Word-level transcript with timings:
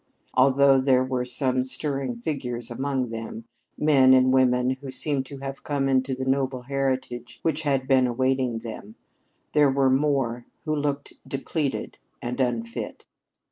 Although 0.33 0.81
there 0.81 1.03
were 1.03 1.25
some 1.25 1.63
stirring 1.63 2.15
figures 2.21 2.71
among 2.71 3.11
them, 3.11 3.45
men 3.77 4.15
and 4.15 4.33
women 4.33 4.71
who 4.71 4.89
seemed 4.89 5.27
to 5.27 5.37
have 5.41 5.63
come 5.63 5.87
into 5.87 6.15
the 6.15 6.25
noble 6.25 6.63
heritage 6.63 7.37
which 7.43 7.61
had 7.61 7.87
been 7.87 8.07
awaiting 8.07 8.61
them, 8.61 8.95
there 9.53 9.69
were 9.69 9.91
more 9.91 10.47
who 10.65 10.75
looked 10.75 11.13
depleted 11.29 11.99
and 12.19 12.39
unfit. 12.39 13.05